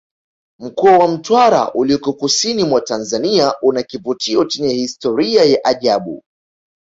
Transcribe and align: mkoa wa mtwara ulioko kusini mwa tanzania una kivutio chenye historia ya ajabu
mkoa 0.59 0.97
wa 0.97 1.07
mtwara 1.07 1.73
ulioko 1.73 2.13
kusini 2.13 2.63
mwa 2.63 2.81
tanzania 2.81 3.53
una 3.61 3.83
kivutio 3.83 4.45
chenye 4.45 4.73
historia 4.73 5.43
ya 5.43 5.65
ajabu 5.65 6.23